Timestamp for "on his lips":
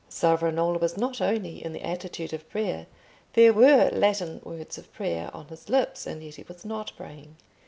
5.31-6.07